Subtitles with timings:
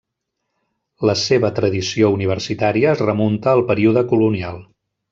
[1.09, 4.63] La seva tradició universitària es remunta al període colonial.